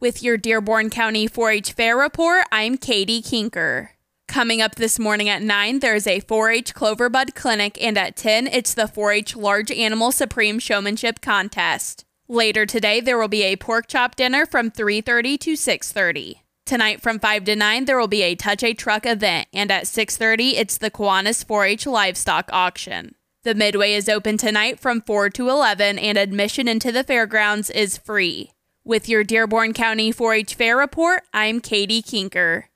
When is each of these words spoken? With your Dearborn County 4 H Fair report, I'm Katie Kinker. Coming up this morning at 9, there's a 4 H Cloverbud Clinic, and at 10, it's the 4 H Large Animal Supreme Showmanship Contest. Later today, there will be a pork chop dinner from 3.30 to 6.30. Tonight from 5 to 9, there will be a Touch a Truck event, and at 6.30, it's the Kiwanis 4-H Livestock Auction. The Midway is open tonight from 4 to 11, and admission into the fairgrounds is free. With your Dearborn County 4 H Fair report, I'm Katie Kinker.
With 0.00 0.22
your 0.22 0.36
Dearborn 0.36 0.90
County 0.90 1.26
4 1.26 1.50
H 1.50 1.72
Fair 1.72 1.96
report, 1.96 2.44
I'm 2.52 2.76
Katie 2.76 3.20
Kinker. 3.20 3.88
Coming 4.28 4.62
up 4.62 4.76
this 4.76 4.96
morning 4.96 5.28
at 5.28 5.42
9, 5.42 5.80
there's 5.80 6.06
a 6.06 6.20
4 6.20 6.50
H 6.52 6.72
Cloverbud 6.72 7.34
Clinic, 7.34 7.82
and 7.82 7.98
at 7.98 8.14
10, 8.14 8.46
it's 8.46 8.74
the 8.74 8.86
4 8.86 9.10
H 9.10 9.34
Large 9.34 9.72
Animal 9.72 10.12
Supreme 10.12 10.60
Showmanship 10.60 11.20
Contest. 11.20 12.04
Later 12.28 12.64
today, 12.64 13.00
there 13.00 13.18
will 13.18 13.26
be 13.26 13.42
a 13.42 13.56
pork 13.56 13.88
chop 13.88 14.14
dinner 14.14 14.46
from 14.46 14.70
3.30 14.70 15.40
to 15.40 15.52
6.30. 15.54 16.42
Tonight 16.64 17.02
from 17.02 17.18
5 17.18 17.42
to 17.46 17.56
9, 17.56 17.84
there 17.86 17.98
will 17.98 18.06
be 18.06 18.22
a 18.22 18.36
Touch 18.36 18.62
a 18.62 18.74
Truck 18.74 19.04
event, 19.04 19.48
and 19.52 19.72
at 19.72 19.86
6.30, 19.86 20.52
it's 20.54 20.78
the 20.78 20.92
Kiwanis 20.92 21.44
4-H 21.44 21.88
Livestock 21.88 22.48
Auction. 22.52 23.16
The 23.42 23.56
Midway 23.56 23.94
is 23.94 24.08
open 24.08 24.36
tonight 24.36 24.78
from 24.78 25.00
4 25.00 25.30
to 25.30 25.48
11, 25.48 25.98
and 25.98 26.16
admission 26.16 26.68
into 26.68 26.92
the 26.92 27.02
fairgrounds 27.02 27.68
is 27.68 27.98
free. 27.98 28.52
With 28.88 29.06
your 29.06 29.22
Dearborn 29.22 29.74
County 29.74 30.10
4 30.12 30.32
H 30.32 30.54
Fair 30.54 30.78
report, 30.78 31.20
I'm 31.34 31.60
Katie 31.60 32.00
Kinker. 32.00 32.68